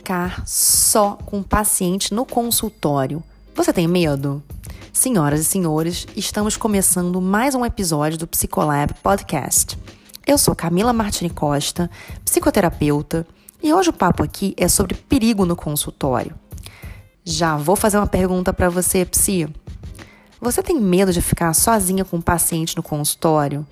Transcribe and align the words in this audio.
ficar 0.00 0.42
só 0.46 1.18
com 1.26 1.40
o 1.40 1.44
paciente 1.44 2.14
no 2.14 2.24
consultório. 2.24 3.22
Você 3.54 3.70
tem 3.70 3.86
medo? 3.86 4.42
Senhoras 4.94 5.40
e 5.40 5.44
senhores, 5.44 6.06
estamos 6.16 6.56
começando 6.56 7.20
mais 7.20 7.54
um 7.54 7.66
episódio 7.66 8.16
do 8.16 8.26
Psicolab 8.26 8.94
Podcast. 9.02 9.78
Eu 10.26 10.38
sou 10.38 10.56
Camila 10.56 10.94
Martini 10.94 11.28
Costa, 11.28 11.90
psicoterapeuta, 12.24 13.26
e 13.62 13.74
hoje 13.74 13.90
o 13.90 13.92
papo 13.92 14.22
aqui 14.22 14.54
é 14.56 14.68
sobre 14.68 14.94
perigo 14.94 15.44
no 15.44 15.54
consultório. 15.54 16.34
Já 17.22 17.58
vou 17.58 17.76
fazer 17.76 17.98
uma 17.98 18.06
pergunta 18.06 18.54
para 18.54 18.70
você, 18.70 19.04
Psi. 19.04 19.54
Você 20.40 20.62
tem 20.62 20.80
medo 20.80 21.12
de 21.12 21.20
ficar 21.20 21.52
sozinha 21.52 22.06
com 22.06 22.16
o 22.16 22.22
paciente 22.22 22.74
no 22.74 22.82
consultório? 22.82 23.66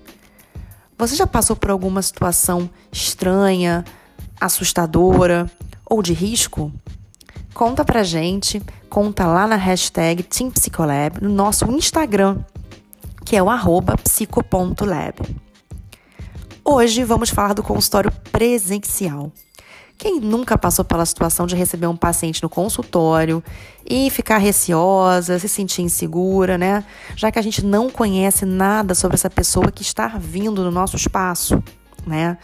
Você 0.95 1.15
já 1.15 1.25
passou 1.25 1.55
por 1.55 1.71
alguma 1.71 2.03
situação 2.03 2.69
estranha, 2.91 3.83
assustadora 4.39 5.51
ou 5.89 6.01
de 6.01 6.13
risco? 6.13 6.71
Conta 7.53 7.83
pra 7.83 8.03
gente, 8.03 8.61
conta 8.89 9.25
lá 9.25 9.47
na 9.47 9.55
hashtag 9.55 10.23
TeamPsicolab 10.23 11.21
no 11.21 11.29
nosso 11.29 11.65
Instagram, 11.71 12.37
que 13.25 13.35
é 13.35 13.43
o 13.43 13.49
arroba 13.49 13.97
psico.lab. 13.97 15.15
Hoje 16.63 17.03
vamos 17.03 17.31
falar 17.31 17.53
do 17.53 17.63
consultório 17.63 18.11
presencial. 18.31 19.31
Quem 19.97 20.21
nunca 20.21 20.57
passou 20.57 20.85
pela 20.85 21.05
situação 21.05 21.45
de 21.45 21.57
receber 21.57 21.87
um 21.87 21.97
paciente 21.97 22.41
no 22.41 22.47
consultório 22.47 23.43
e 23.85 24.09
ficar 24.09 24.37
receosa, 24.37 25.37
se 25.39 25.49
sentir 25.49 25.81
insegura, 25.81 26.57
né? 26.57 26.85
Já 27.17 27.29
que 27.29 27.37
a 27.37 27.41
gente 27.41 27.65
não 27.65 27.89
conhece 27.89 28.45
nada 28.45 28.95
sobre 28.95 29.15
essa 29.15 29.29
pessoa 29.29 29.69
que 29.69 29.81
está 29.81 30.07
vindo 30.07 30.63
no 30.63 30.71
nosso 30.71 30.95
espaço, 30.95 31.61
né? 32.07 32.37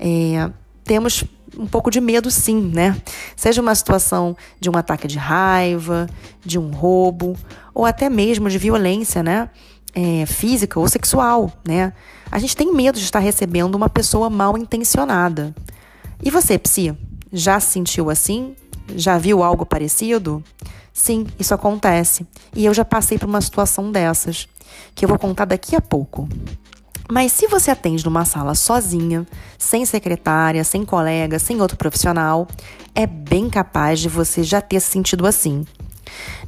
É, 0.00 0.50
temos 0.82 1.24
um 1.58 1.66
pouco 1.66 1.90
de 1.90 2.00
medo, 2.00 2.30
sim, 2.30 2.70
né? 2.72 2.96
Seja 3.36 3.60
uma 3.60 3.74
situação 3.74 4.36
de 4.60 4.70
um 4.70 4.76
ataque 4.76 5.08
de 5.08 5.18
raiva, 5.18 6.08
de 6.44 6.58
um 6.58 6.70
roubo, 6.70 7.36
ou 7.74 7.84
até 7.84 8.08
mesmo 8.08 8.48
de 8.48 8.56
violência, 8.56 9.22
né? 9.22 9.50
É, 9.94 10.24
física 10.26 10.78
ou 10.78 10.88
sexual, 10.88 11.52
né? 11.66 11.92
A 12.30 12.38
gente 12.38 12.56
tem 12.56 12.72
medo 12.72 12.98
de 12.98 13.04
estar 13.04 13.18
recebendo 13.18 13.74
uma 13.74 13.88
pessoa 13.88 14.30
mal 14.30 14.56
intencionada. 14.56 15.54
E 16.22 16.30
você, 16.30 16.58
Psi, 16.58 16.96
já 17.32 17.58
se 17.58 17.72
sentiu 17.72 18.08
assim? 18.10 18.54
Já 18.94 19.18
viu 19.18 19.42
algo 19.42 19.66
parecido? 19.66 20.42
Sim, 20.92 21.26
isso 21.38 21.54
acontece. 21.54 22.26
E 22.54 22.64
eu 22.64 22.74
já 22.74 22.84
passei 22.84 23.18
por 23.18 23.28
uma 23.28 23.40
situação 23.40 23.90
dessas, 23.90 24.48
que 24.94 25.04
eu 25.04 25.08
vou 25.08 25.18
contar 25.18 25.44
daqui 25.44 25.74
a 25.74 25.80
pouco. 25.80 26.28
Mas 27.10 27.32
se 27.32 27.46
você 27.46 27.70
atende 27.70 28.04
numa 28.04 28.26
sala 28.26 28.54
sozinha, 28.54 29.26
sem 29.56 29.86
secretária, 29.86 30.62
sem 30.62 30.84
colega, 30.84 31.38
sem 31.38 31.60
outro 31.60 31.76
profissional, 31.76 32.46
é 32.94 33.06
bem 33.06 33.48
capaz 33.48 33.98
de 33.98 34.08
você 34.08 34.42
já 34.42 34.60
ter 34.60 34.78
se 34.80 34.90
sentido 34.90 35.26
assim. 35.26 35.64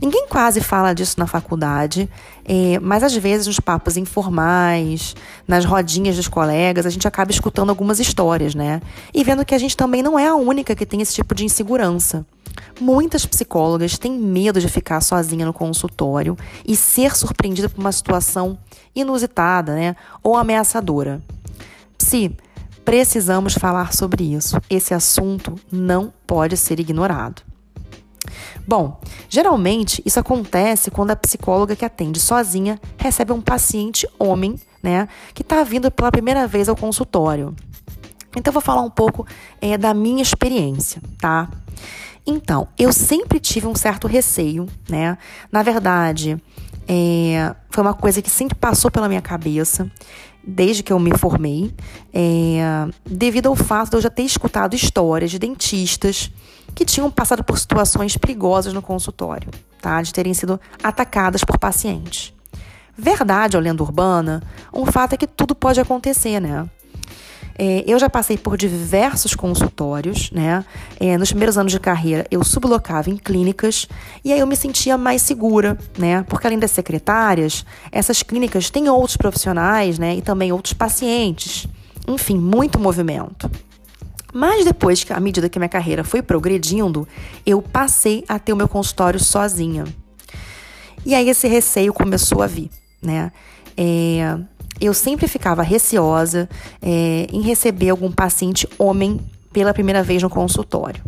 Ninguém 0.00 0.26
quase 0.28 0.60
fala 0.60 0.94
disso 0.94 1.16
na 1.18 1.26
faculdade, 1.26 2.08
é, 2.44 2.78
mas 2.80 3.02
às 3.02 3.14
vezes 3.14 3.46
nos 3.46 3.60
papos 3.60 3.96
informais, 3.96 5.14
nas 5.46 5.64
rodinhas 5.64 6.16
dos 6.16 6.28
colegas, 6.28 6.86
a 6.86 6.90
gente 6.90 7.06
acaba 7.06 7.30
escutando 7.30 7.70
algumas 7.70 8.00
histórias, 8.00 8.54
né? 8.54 8.80
E 9.14 9.22
vendo 9.22 9.44
que 9.44 9.54
a 9.54 9.58
gente 9.58 9.76
também 9.76 10.02
não 10.02 10.18
é 10.18 10.26
a 10.26 10.34
única 10.34 10.74
que 10.74 10.86
tem 10.86 11.00
esse 11.00 11.14
tipo 11.14 11.34
de 11.34 11.44
insegurança. 11.44 12.26
Muitas 12.80 13.26
psicólogas 13.26 13.98
têm 13.98 14.12
medo 14.12 14.60
de 14.60 14.68
ficar 14.68 15.00
sozinha 15.00 15.44
no 15.44 15.52
consultório 15.52 16.36
e 16.66 16.74
ser 16.74 17.14
surpreendida 17.14 17.68
por 17.68 17.80
uma 17.80 17.92
situação 17.92 18.58
inusitada, 18.94 19.74
né? 19.74 19.96
Ou 20.22 20.36
ameaçadora. 20.36 21.20
Psi, 21.98 22.34
precisamos 22.84 23.54
falar 23.54 23.92
sobre 23.92 24.34
isso. 24.34 24.60
Esse 24.68 24.94
assunto 24.94 25.54
não 25.70 26.12
pode 26.26 26.56
ser 26.56 26.80
ignorado. 26.80 27.42
Bom, 28.66 29.00
geralmente 29.28 30.02
isso 30.04 30.20
acontece 30.20 30.90
quando 30.90 31.10
a 31.10 31.16
psicóloga 31.16 31.74
que 31.74 31.84
atende 31.84 32.20
sozinha 32.20 32.80
recebe 32.96 33.32
um 33.32 33.40
paciente 33.40 34.08
homem, 34.18 34.56
né, 34.82 35.08
que 35.34 35.42
está 35.42 35.62
vindo 35.64 35.90
pela 35.90 36.10
primeira 36.10 36.46
vez 36.46 36.68
ao 36.68 36.76
consultório. 36.76 37.54
Então, 38.36 38.50
eu 38.50 38.52
vou 38.52 38.62
falar 38.62 38.82
um 38.82 38.90
pouco 38.90 39.26
é, 39.60 39.76
da 39.76 39.92
minha 39.92 40.22
experiência, 40.22 41.02
tá? 41.18 41.48
Então, 42.26 42.68
eu 42.78 42.92
sempre 42.92 43.40
tive 43.40 43.66
um 43.66 43.74
certo 43.74 44.06
receio, 44.06 44.66
né? 44.88 45.16
Na 45.50 45.62
verdade, 45.62 46.40
é, 46.86 47.54
foi 47.70 47.82
uma 47.82 47.94
coisa 47.94 48.20
que 48.20 48.30
sempre 48.30 48.56
passou 48.56 48.90
pela 48.90 49.08
minha 49.08 49.22
cabeça 49.22 49.90
desde 50.42 50.82
que 50.82 50.92
eu 50.92 50.98
me 50.98 51.16
formei, 51.16 51.72
é, 52.12 52.88
devido 53.04 53.48
ao 53.48 53.56
fato 53.56 53.90
de 53.90 53.96
eu 53.96 54.00
já 54.00 54.10
ter 54.10 54.22
escutado 54.22 54.74
histórias 54.74 55.30
de 55.30 55.38
dentistas 55.38 56.30
que 56.74 56.84
tinham 56.84 57.10
passado 57.10 57.44
por 57.44 57.58
situações 57.58 58.16
perigosas 58.16 58.72
no 58.72 58.80
consultório, 58.80 59.50
tá? 59.80 60.00
De 60.00 60.12
terem 60.12 60.32
sido 60.32 60.60
atacadas 60.82 61.44
por 61.44 61.58
pacientes. 61.58 62.32
Verdade 62.96 63.56
ou 63.56 63.62
lenda 63.62 63.82
urbana, 63.82 64.42
um 64.72 64.86
fato 64.86 65.14
é 65.14 65.16
que 65.16 65.26
tudo 65.26 65.54
pode 65.54 65.80
acontecer, 65.80 66.40
né? 66.40 66.68
É, 67.58 67.84
eu 67.86 67.98
já 67.98 68.08
passei 68.08 68.38
por 68.38 68.56
diversos 68.56 69.34
consultórios, 69.34 70.30
né? 70.30 70.64
É, 70.98 71.18
nos 71.18 71.30
primeiros 71.30 71.58
anos 71.58 71.72
de 71.72 71.80
carreira, 71.80 72.26
eu 72.30 72.42
sublocava 72.42 73.10
em 73.10 73.16
clínicas 73.16 73.86
e 74.24 74.32
aí 74.32 74.40
eu 74.40 74.46
me 74.46 74.56
sentia 74.56 74.96
mais 74.96 75.22
segura, 75.22 75.78
né? 75.98 76.24
Porque 76.28 76.46
além 76.46 76.58
das 76.58 76.70
secretárias, 76.70 77.64
essas 77.92 78.22
clínicas 78.22 78.70
têm 78.70 78.88
outros 78.88 79.16
profissionais, 79.16 79.98
né? 79.98 80.16
E 80.16 80.22
também 80.22 80.52
outros 80.52 80.72
pacientes. 80.72 81.66
Enfim, 82.08 82.38
muito 82.38 82.78
movimento. 82.78 83.50
Mas 84.32 84.64
depois, 84.64 85.04
à 85.10 85.20
medida 85.20 85.48
que 85.48 85.58
minha 85.58 85.68
carreira 85.68 86.04
foi 86.04 86.22
progredindo, 86.22 87.06
eu 87.44 87.60
passei 87.60 88.24
a 88.28 88.38
ter 88.38 88.52
o 88.52 88.56
meu 88.56 88.68
consultório 88.68 89.18
sozinha. 89.18 89.84
E 91.04 91.14
aí 91.14 91.28
esse 91.28 91.48
receio 91.48 91.92
começou 91.92 92.42
a 92.42 92.46
vir, 92.46 92.70
né? 93.02 93.32
É, 93.76 94.38
eu 94.80 94.94
sempre 94.94 95.28
ficava 95.28 95.62
receosa 95.62 96.48
é, 96.80 97.26
em 97.32 97.42
receber 97.42 97.90
algum 97.90 98.10
paciente 98.10 98.68
homem 98.78 99.20
pela 99.52 99.74
primeira 99.74 100.02
vez 100.02 100.22
no 100.22 100.30
consultório. 100.30 101.02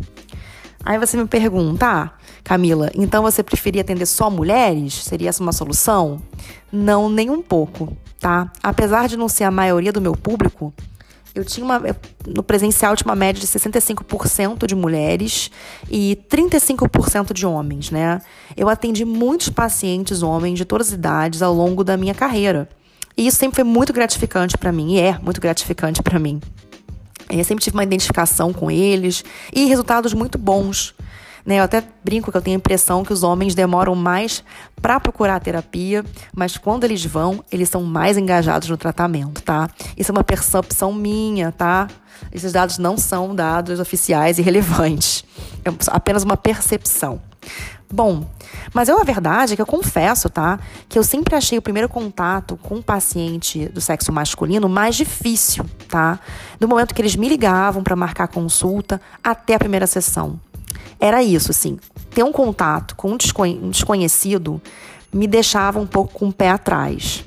Aí 0.85 0.99
você 0.99 1.15
me 1.15 1.25
pergunta, 1.25 1.85
ah, 1.85 2.11
Camila, 2.43 2.91
então 2.93 3.23
você 3.23 3.41
preferia 3.41 3.81
atender 3.81 4.05
só 4.05 4.29
mulheres? 4.29 4.93
Seria 4.95 5.29
essa 5.29 5.41
uma 5.41 5.53
solução? 5.53 6.21
Não, 6.71 7.09
nem 7.09 7.29
um 7.29 7.41
pouco, 7.41 7.95
tá? 8.19 8.51
Apesar 8.61 9.07
de 9.07 9.15
não 9.15 9.29
ser 9.29 9.45
a 9.45 9.51
maioria 9.51 9.93
do 9.93 10.01
meu 10.01 10.13
público, 10.13 10.73
eu 11.33 11.43
tinha 11.43 11.65
uma. 11.65 11.81
No 12.27 12.43
presencial 12.43 12.95
tinha 12.95 13.07
uma 13.07 13.15
média 13.15 13.39
de 13.39 13.47
65% 13.47 14.67
de 14.67 14.75
mulheres 14.75 15.49
e 15.89 16.19
35% 16.29 17.33
de 17.33 17.45
homens, 17.45 17.89
né? 17.89 18.21
Eu 18.55 18.67
atendi 18.67 19.05
muitos 19.05 19.49
pacientes 19.49 20.21
homens 20.21 20.57
de 20.57 20.65
todas 20.65 20.87
as 20.87 20.93
idades 20.93 21.41
ao 21.41 21.53
longo 21.53 21.83
da 21.83 21.95
minha 21.95 22.13
carreira. 22.13 22.69
E 23.15 23.27
isso 23.27 23.37
sempre 23.37 23.55
foi 23.55 23.63
muito 23.63 23.93
gratificante 23.93 24.57
para 24.57 24.71
mim, 24.71 24.95
e 24.95 24.99
é 24.99 25.17
muito 25.19 25.39
gratificante 25.39 26.01
para 26.01 26.19
mim. 26.19 26.41
Eu 27.29 27.43
sempre 27.43 27.63
tive 27.63 27.75
uma 27.75 27.83
identificação 27.83 28.53
com 28.53 28.69
eles 28.69 29.23
e 29.53 29.65
resultados 29.65 30.13
muito 30.13 30.37
bons. 30.37 30.93
Né? 31.45 31.59
Eu 31.59 31.63
até 31.63 31.83
brinco 32.03 32.31
que 32.31 32.37
eu 32.37 32.41
tenho 32.41 32.55
a 32.55 32.59
impressão 32.59 33.03
que 33.03 33.11
os 33.11 33.23
homens 33.23 33.53
demoram 33.53 33.95
mais 33.95 34.43
para 34.81 34.99
procurar 34.99 35.39
terapia, 35.39 36.03
mas 36.35 36.57
quando 36.57 36.83
eles 36.83 37.03
vão, 37.05 37.43
eles 37.51 37.69
são 37.69 37.83
mais 37.83 38.17
engajados 38.17 38.69
no 38.69 38.77
tratamento, 38.77 39.41
tá? 39.41 39.69
Isso 39.97 40.11
é 40.11 40.13
uma 40.13 40.23
percepção 40.23 40.93
minha, 40.93 41.51
tá? 41.51 41.87
Esses 42.31 42.53
dados 42.53 42.77
não 42.77 42.97
são 42.97 43.35
dados 43.35 43.79
oficiais 43.79 44.39
e 44.39 44.41
relevantes. 44.41 45.25
É 45.65 45.69
apenas 45.87 46.23
uma 46.23 46.37
percepção. 46.37 47.21
Bom, 47.91 48.25
mas 48.73 48.89
eu, 48.89 48.99
a 48.99 49.03
verdade 49.03 49.53
é 49.53 49.55
que 49.55 49.61
eu 49.61 49.67
confesso, 49.67 50.29
tá? 50.29 50.59
Que 50.89 50.97
eu 50.97 51.03
sempre 51.03 51.35
achei 51.35 51.57
o 51.57 51.61
primeiro 51.61 51.87
contato 51.87 52.57
com 52.57 52.75
um 52.75 52.81
paciente 52.81 53.67
do 53.67 53.79
sexo 53.79 54.11
masculino 54.11 54.67
mais 54.67 54.95
difícil, 54.95 55.65
tá? 55.87 56.19
Do 56.59 56.67
momento 56.67 56.93
que 56.95 57.01
eles 57.01 57.15
me 57.15 57.29
ligavam 57.29 57.83
para 57.83 57.95
marcar 57.95 58.27
consulta 58.27 58.99
até 59.23 59.53
a 59.55 59.59
primeira 59.59 59.85
sessão 59.85 60.39
era 61.03 61.21
isso, 61.21 61.51
assim. 61.51 61.77
Ter 62.11 62.23
um 62.23 62.31
contato 62.31 62.95
com 62.95 63.11
um, 63.11 63.17
desconhecido 63.69 64.61
me 65.11 65.27
deixava 65.27 65.77
um 65.77 65.85
pouco 65.85 66.13
com 66.13 66.29
o 66.29 66.33
pé 66.33 66.49
atrás. 66.49 67.25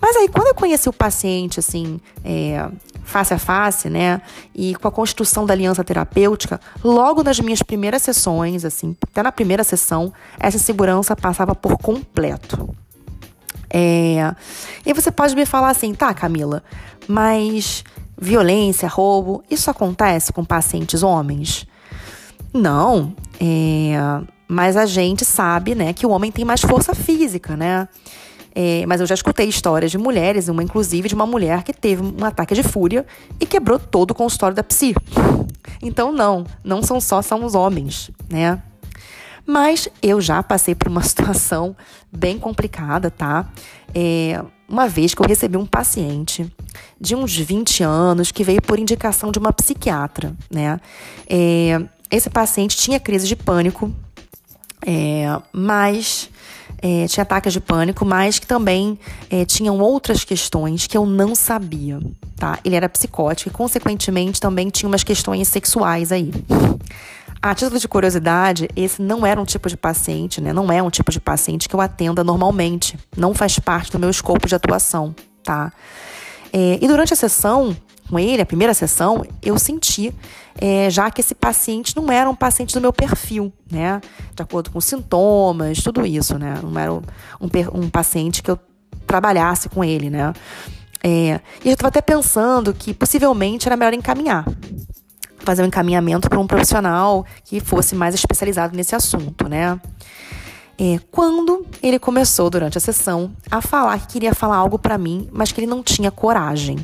Mas 0.00 0.16
aí, 0.16 0.28
quando 0.28 0.46
eu 0.46 0.54
conheci 0.54 0.88
o 0.88 0.92
paciente, 0.92 1.58
assim, 1.58 2.00
é, 2.24 2.68
face 3.08 3.32
a 3.32 3.38
face, 3.38 3.88
né, 3.88 4.20
e 4.54 4.74
com 4.74 4.86
a 4.86 4.92
construção 4.92 5.46
da 5.46 5.54
aliança 5.54 5.82
terapêutica, 5.82 6.60
logo 6.84 7.22
nas 7.22 7.40
minhas 7.40 7.62
primeiras 7.62 8.02
sessões, 8.02 8.66
assim, 8.66 8.94
até 9.02 9.22
na 9.22 9.32
primeira 9.32 9.64
sessão, 9.64 10.12
essa 10.38 10.58
segurança 10.58 11.16
passava 11.16 11.54
por 11.54 11.78
completo. 11.78 12.68
É, 13.70 14.34
e 14.84 14.92
você 14.92 15.10
pode 15.10 15.34
me 15.34 15.46
falar 15.46 15.70
assim, 15.70 15.94
tá, 15.94 16.12
Camila, 16.12 16.62
mas 17.08 17.82
violência, 18.20 18.86
roubo, 18.88 19.42
isso 19.50 19.70
acontece 19.70 20.30
com 20.30 20.44
pacientes 20.44 21.02
homens? 21.02 21.66
Não, 22.52 23.14
é, 23.40 23.94
mas 24.46 24.76
a 24.76 24.84
gente 24.84 25.24
sabe, 25.24 25.74
né, 25.74 25.94
que 25.94 26.06
o 26.06 26.10
homem 26.10 26.30
tem 26.30 26.44
mais 26.44 26.60
força 26.60 26.94
física, 26.94 27.56
né? 27.56 27.88
É, 28.60 28.84
mas 28.86 29.00
eu 29.00 29.06
já 29.06 29.14
escutei 29.14 29.46
histórias 29.46 29.88
de 29.88 29.96
mulheres, 29.96 30.48
uma 30.48 30.64
inclusive 30.64 31.08
de 31.08 31.14
uma 31.14 31.24
mulher 31.24 31.62
que 31.62 31.72
teve 31.72 32.02
um 32.02 32.24
ataque 32.24 32.56
de 32.56 32.64
fúria 32.64 33.06
e 33.38 33.46
quebrou 33.46 33.78
todo 33.78 34.10
o 34.10 34.14
consultório 34.16 34.56
da 34.56 34.64
psi. 34.64 34.96
Então, 35.80 36.10
não, 36.10 36.44
não 36.64 36.82
são 36.82 37.00
só 37.00 37.22
são 37.22 37.44
os 37.44 37.54
homens, 37.54 38.10
né? 38.28 38.60
Mas 39.46 39.88
eu 40.02 40.20
já 40.20 40.42
passei 40.42 40.74
por 40.74 40.88
uma 40.88 41.02
situação 41.06 41.76
bem 42.10 42.36
complicada, 42.36 43.12
tá? 43.12 43.48
É, 43.94 44.42
uma 44.68 44.88
vez 44.88 45.14
que 45.14 45.22
eu 45.22 45.26
recebi 45.28 45.56
um 45.56 45.64
paciente 45.64 46.52
de 47.00 47.14
uns 47.14 47.36
20 47.36 47.84
anos 47.84 48.32
que 48.32 48.42
veio 48.42 48.60
por 48.60 48.76
indicação 48.76 49.30
de 49.30 49.38
uma 49.38 49.52
psiquiatra, 49.52 50.34
né? 50.50 50.80
É, 51.30 51.80
esse 52.10 52.28
paciente 52.28 52.76
tinha 52.76 52.98
crise 52.98 53.28
de 53.28 53.36
pânico, 53.36 53.94
é, 54.84 55.26
mas 55.52 56.28
é, 56.80 57.06
tinha 57.06 57.22
ataques 57.22 57.52
de 57.52 57.60
pânico, 57.60 58.04
mas 58.04 58.38
que 58.38 58.46
também 58.46 58.98
é, 59.30 59.44
tinham 59.44 59.78
outras 59.78 60.24
questões 60.24 60.86
que 60.86 60.96
eu 60.96 61.04
não 61.04 61.34
sabia, 61.34 62.00
tá? 62.36 62.58
Ele 62.64 62.76
era 62.76 62.88
psicótico 62.88 63.50
e, 63.50 63.52
consequentemente, 63.52 64.40
também 64.40 64.68
tinha 64.68 64.88
umas 64.88 65.02
questões 65.02 65.48
sexuais 65.48 66.12
aí. 66.12 66.30
A 67.40 67.54
título 67.54 67.78
de 67.78 67.86
curiosidade, 67.86 68.68
esse 68.74 69.00
não 69.00 69.24
era 69.24 69.40
um 69.40 69.44
tipo 69.44 69.68
de 69.68 69.76
paciente, 69.76 70.40
né? 70.40 70.52
Não 70.52 70.72
é 70.72 70.82
um 70.82 70.90
tipo 70.90 71.10
de 71.10 71.20
paciente 71.20 71.68
que 71.68 71.74
eu 71.74 71.80
atenda 71.80 72.24
normalmente. 72.24 72.98
Não 73.16 73.32
faz 73.32 73.58
parte 73.58 73.92
do 73.92 73.98
meu 73.98 74.10
escopo 74.10 74.48
de 74.48 74.54
atuação, 74.54 75.14
tá? 75.44 75.72
É, 76.52 76.78
e 76.80 76.88
durante 76.88 77.12
a 77.12 77.16
sessão 77.16 77.76
com 78.08 78.18
ele, 78.18 78.42
a 78.42 78.46
primeira 78.46 78.74
sessão, 78.74 79.24
eu 79.42 79.58
senti 79.58 80.14
é, 80.60 80.90
já 80.90 81.10
que 81.10 81.20
esse 81.20 81.34
paciente 81.34 81.96
não 81.96 82.10
era 82.10 82.28
um 82.28 82.34
paciente 82.34 82.74
do 82.74 82.80
meu 82.80 82.92
perfil, 82.92 83.52
né? 83.70 84.00
De 84.34 84.42
acordo 84.42 84.70
com 84.70 84.80
sintomas, 84.80 85.82
tudo 85.82 86.04
isso, 86.04 86.38
né? 86.38 86.58
Não 86.62 86.78
era 86.78 86.92
um, 86.92 87.02
um, 87.74 87.90
paciente 87.90 88.42
que 88.42 88.50
eu 88.50 88.58
trabalhasse 89.06 89.68
com 89.68 89.84
ele, 89.84 90.10
né? 90.10 90.32
É, 91.02 91.40
e 91.64 91.68
eu 91.68 91.74
estava 91.74 91.88
até 91.88 92.00
pensando 92.00 92.74
que 92.74 92.92
possivelmente 92.92 93.68
era 93.68 93.76
melhor 93.76 93.94
encaminhar 93.94 94.44
fazer 95.48 95.62
um 95.62 95.66
encaminhamento 95.66 96.28
para 96.28 96.38
um 96.38 96.46
profissional 96.46 97.24
que 97.42 97.58
fosse 97.58 97.94
mais 97.94 98.14
especializado 98.14 98.76
nesse 98.76 98.94
assunto, 98.94 99.48
né? 99.48 99.80
É, 100.78 101.00
quando 101.10 101.66
ele 101.82 101.98
começou 101.98 102.50
durante 102.50 102.76
a 102.76 102.80
sessão 102.80 103.32
a 103.50 103.62
falar 103.62 103.98
que 104.00 104.08
queria 104.08 104.34
falar 104.34 104.56
algo 104.56 104.78
para 104.78 104.98
mim, 104.98 105.28
mas 105.32 105.50
que 105.50 105.60
ele 105.60 105.66
não 105.66 105.82
tinha 105.82 106.10
coragem. 106.10 106.78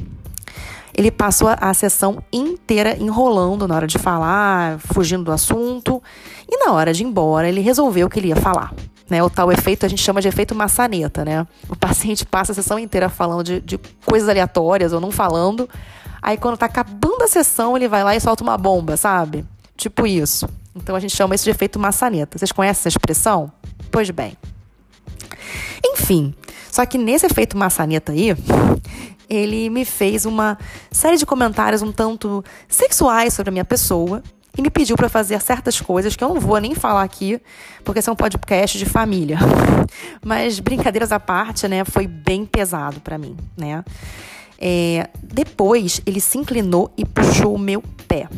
Ele 0.97 1.11
passou 1.11 1.49
a, 1.49 1.75
sessão 1.75 2.23
inteira 2.33 2.97
enrolando 2.97 3.67
na 3.67 3.75
hora 3.75 3.87
de 3.87 3.99
falar, 3.99 4.79
fugindo 4.79 5.25
do 5.25 5.33
assunto, 5.33 6.03
e 6.49 6.57
na 6.65 6.73
hora 6.73 6.93
de 6.93 7.03
ir 7.03 7.07
embora 7.07 7.49
ele 7.49 7.61
resolveu 7.61 8.09
que 8.09 8.21
ele 8.21 8.29
ia 8.29 8.37
falar. 8.37 8.73
Né, 9.11 9.23
o 9.23 9.29
tal 9.29 9.53
efeito 9.53 9.85
a 9.85 9.89
gente 9.89 10.01
chama 10.01 10.23
de 10.23 10.29
efeito 10.29 10.55
maçaneta, 10.55 11.27
né? 11.27 11.47
O 11.69 11.77
paciente 11.77 12.25
passa 12.25 12.53
a 12.53 12.55
sessão 12.55 12.79
inteira 12.79 13.11
falando 13.11 13.45
de, 13.45 13.61
de 13.61 13.79
coisas 14.07 14.27
aleatórias 14.31 14.95
ou 14.95 15.01
não 15.01 15.11
falando, 15.11 15.69
Aí 16.25 16.39
quando 16.39 16.57
tá 16.57 16.65
acabando 16.65 17.23
a 17.23 17.29
sessão, 17.29 17.77
ele 17.77 17.87
vai 17.87 18.03
lá 18.03 18.17
e 18.17 18.21
solta 18.21 18.43
uma 18.43 18.57
bomba, 18.57 18.97
sabe? 18.97 19.45
Tipo 19.77 20.07
isso. 20.07 20.49
Então 20.75 20.97
a 20.97 21.01
gente 21.01 21.15
chama 21.15 21.35
isso 21.35 21.45
de 21.45 21.51
efeito 21.51 21.79
maçaneta. 21.79 22.39
Vocês 22.39 22.51
conhecem 22.51 22.81
essa 22.81 22.89
expressão? 22.89 23.53
Pois 23.91 24.09
bem. 24.09 24.35
Enfim, 25.85 26.35
só 26.71 26.87
que 26.87 26.97
nesse 26.97 27.27
efeito 27.27 27.59
maçaneta 27.59 28.13
aí, 28.13 28.35
ele 29.35 29.71
me 29.71 29.85
fez 29.85 30.25
uma 30.25 30.59
série 30.91 31.17
de 31.17 31.27
comentários 31.27 31.83
um 31.83 31.93
tanto 31.93 32.45
sexuais 32.69 33.35
sobre 33.35 33.51
a 33.51 33.53
minha 33.53 33.65
pessoa 33.65 34.23
e 34.57 34.63
me 34.63 34.71
pediu 34.71 34.97
para 34.97 35.09
fazer 35.09 35.41
certas 35.41 35.81
coisas 35.81 36.15
que 36.15 36.23
eu 36.23 36.29
não 36.29 36.41
vou 36.41 36.59
nem 36.59 36.75
falar 36.75 37.03
aqui, 37.03 37.41
porque 37.83 37.99
esse 37.99 38.09
é 38.09 38.13
um 38.13 38.17
podcast 38.17 38.79
de 38.79 38.87
família. 38.87 39.39
Mas 40.25 40.61
brincadeiras 40.61 41.11
à 41.11 41.19
parte, 41.19 41.67
né, 41.67 41.85
foi 41.85 42.07
bem 42.07 42.47
pesado 42.47 43.01
para 43.01 43.19
mim, 43.19 43.37
né? 43.57 43.85
É, 44.59 45.09
depois, 45.23 46.01
ele 46.07 46.21
se 46.21 46.39
inclinou 46.39 46.93
e 46.97 47.05
puxou 47.05 47.55
o 47.55 47.59
meu 47.59 47.83
pé. 48.07 48.29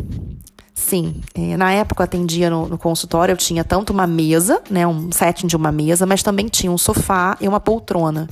Sim, 0.74 1.20
é, 1.34 1.56
na 1.56 1.72
época 1.72 2.02
eu 2.02 2.04
atendia 2.04 2.48
no, 2.48 2.66
no, 2.66 2.78
consultório, 2.78 3.32
eu 3.32 3.36
tinha 3.36 3.64
tanto 3.64 3.92
uma 3.92 4.06
mesa, 4.06 4.62
né, 4.70 4.86
um 4.86 5.10
setting 5.12 5.46
de 5.46 5.56
uma 5.56 5.72
mesa, 5.72 6.06
mas 6.06 6.22
também 6.22 6.46
tinha 6.46 6.70
um 6.70 6.78
sofá 6.78 7.36
e 7.40 7.48
uma 7.48 7.60
poltrona. 7.60 8.28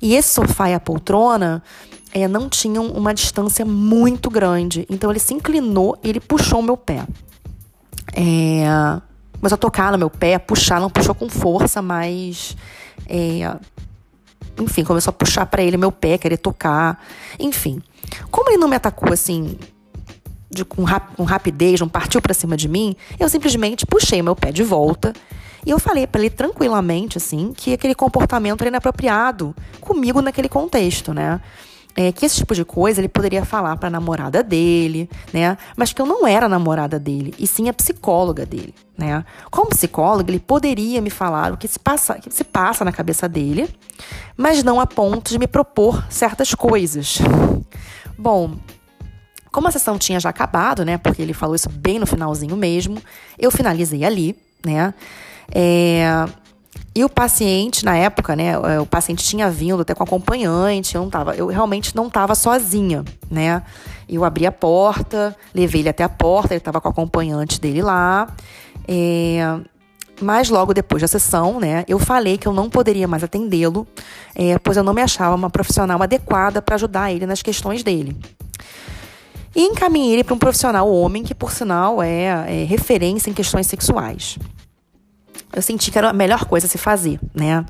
E 0.00 0.14
esse 0.14 0.28
sofá 0.28 0.70
e 0.70 0.74
a 0.74 0.80
poltrona 0.80 1.62
é, 2.12 2.26
não 2.26 2.48
tinham 2.48 2.86
uma 2.86 3.12
distância 3.12 3.64
muito 3.64 4.30
grande. 4.30 4.86
Então 4.88 5.10
ele 5.10 5.20
se 5.20 5.34
inclinou 5.34 5.98
e 6.02 6.08
ele 6.08 6.20
puxou 6.20 6.60
o 6.60 6.62
meu 6.62 6.76
pé. 6.76 7.06
É, 8.14 8.64
mas 9.40 9.52
a 9.52 9.56
tocar 9.56 9.92
no 9.92 9.98
meu 9.98 10.10
pé, 10.10 10.38
puxar, 10.38 10.80
não 10.80 10.90
puxou 10.90 11.14
com 11.14 11.28
força, 11.28 11.80
mas 11.80 12.56
é, 13.06 13.56
enfim, 14.58 14.84
começou 14.84 15.10
a 15.10 15.14
puxar 15.14 15.46
para 15.46 15.62
ele 15.62 15.76
meu 15.76 15.92
pé, 15.92 16.18
querer 16.18 16.36
tocar. 16.36 17.02
Enfim. 17.38 17.82
Como 18.30 18.50
ele 18.50 18.58
não 18.58 18.68
me 18.68 18.76
atacou 18.76 19.12
assim, 19.12 19.56
de, 20.50 20.64
com, 20.64 20.82
rap, 20.84 21.14
com 21.16 21.24
rapidez, 21.24 21.80
não 21.80 21.88
partiu 21.88 22.20
para 22.20 22.34
cima 22.34 22.56
de 22.56 22.68
mim, 22.68 22.96
eu 23.18 23.28
simplesmente 23.28 23.86
puxei 23.86 24.22
meu 24.22 24.34
pé 24.34 24.50
de 24.50 24.62
volta. 24.62 25.12
E 25.64 25.70
eu 25.70 25.78
falei 25.78 26.06
para 26.06 26.20
ele 26.20 26.30
tranquilamente, 26.30 27.18
assim, 27.18 27.52
que 27.54 27.74
aquele 27.74 27.94
comportamento 27.94 28.60
era 28.62 28.68
inapropriado 28.68 29.54
comigo 29.80 30.20
naquele 30.22 30.48
contexto, 30.48 31.12
né? 31.12 31.40
é, 31.96 32.12
que 32.12 32.24
esse 32.24 32.36
tipo 32.36 32.54
de 32.54 32.64
coisa 32.64 33.00
ele 33.00 33.08
poderia 33.08 33.44
falar 33.44 33.76
para 33.76 33.88
a 33.88 33.90
namorada 33.90 34.42
dele, 34.42 35.08
né? 35.32 35.56
Mas 35.76 35.92
que 35.92 36.00
eu 36.00 36.06
não 36.06 36.26
era 36.26 36.46
a 36.46 36.48
namorada 36.48 36.98
dele, 36.98 37.34
e 37.38 37.46
sim 37.46 37.68
a 37.68 37.72
psicóloga 37.72 38.46
dele, 38.46 38.74
né? 38.96 39.24
Como 39.50 39.70
psicóloga, 39.70 40.30
ele 40.30 40.38
poderia 40.38 41.00
me 41.00 41.10
falar 41.10 41.52
o 41.52 41.56
que 41.56 41.66
se 41.66 41.78
passa, 41.78 42.14
que 42.14 42.30
se 42.30 42.44
passa 42.44 42.84
na 42.84 42.92
cabeça 42.92 43.28
dele, 43.28 43.68
mas 44.36 44.62
não 44.62 44.80
a 44.80 44.86
ponto 44.86 45.30
de 45.30 45.38
me 45.38 45.46
propor 45.46 46.04
certas 46.08 46.54
coisas. 46.54 47.18
Bom, 48.16 48.56
como 49.50 49.66
a 49.66 49.70
sessão 49.70 49.98
tinha 49.98 50.20
já 50.20 50.30
acabado, 50.30 50.84
né? 50.84 50.96
Porque 50.96 51.20
ele 51.20 51.34
falou 51.34 51.56
isso 51.56 51.68
bem 51.68 51.98
no 51.98 52.06
finalzinho 52.06 52.56
mesmo, 52.56 53.02
eu 53.38 53.50
finalizei 53.50 54.04
ali, 54.04 54.36
né? 54.64 54.94
É, 55.52 56.26
e 56.92 57.04
o 57.04 57.08
paciente, 57.08 57.84
na 57.84 57.96
época, 57.96 58.34
né, 58.34 58.50
é, 58.50 58.80
o 58.80 58.86
paciente 58.86 59.24
tinha 59.24 59.48
vindo 59.48 59.80
até 59.80 59.94
com 59.94 60.02
acompanhante, 60.02 60.96
eu, 60.96 61.02
não 61.02 61.10
tava, 61.10 61.36
eu 61.36 61.46
realmente 61.46 61.94
não 61.94 62.08
estava 62.08 62.34
sozinha, 62.34 63.04
né? 63.30 63.62
Eu 64.08 64.24
abri 64.24 64.44
a 64.44 64.50
porta, 64.50 65.36
levei 65.54 65.82
ele 65.82 65.88
até 65.88 66.02
a 66.02 66.08
porta, 66.08 66.52
ele 66.52 66.58
estava 66.58 66.80
com 66.80 66.88
o 66.88 66.90
acompanhante 66.90 67.60
dele 67.60 67.80
lá. 67.80 68.28
É, 68.88 69.60
mas 70.20 70.50
logo 70.50 70.74
depois 70.74 71.00
da 71.00 71.06
sessão, 71.06 71.60
né, 71.60 71.84
eu 71.86 71.98
falei 71.98 72.36
que 72.36 72.48
eu 72.48 72.52
não 72.52 72.68
poderia 72.68 73.06
mais 73.06 73.22
atendê-lo, 73.22 73.86
é, 74.34 74.58
pois 74.58 74.76
eu 74.76 74.82
não 74.82 74.92
me 74.92 75.00
achava 75.00 75.34
uma 75.36 75.48
profissional 75.48 76.02
adequada 76.02 76.60
para 76.60 76.74
ajudar 76.74 77.12
ele 77.12 77.24
nas 77.24 77.40
questões 77.40 77.84
dele. 77.84 78.16
E 79.54 79.62
encaminhei 79.62 80.14
ele 80.14 80.24
para 80.24 80.34
um 80.34 80.38
profissional 80.38 80.92
homem, 80.92 81.22
que 81.22 81.34
por 81.34 81.52
sinal 81.52 82.02
é, 82.02 82.24
é 82.24 82.64
referência 82.64 83.30
em 83.30 83.32
questões 83.32 83.68
sexuais 83.68 84.36
eu 85.52 85.62
senti 85.62 85.90
que 85.90 85.98
era 85.98 86.10
a 86.10 86.12
melhor 86.12 86.44
coisa 86.44 86.66
a 86.66 86.70
se 86.70 86.78
fazer, 86.78 87.18
né? 87.34 87.64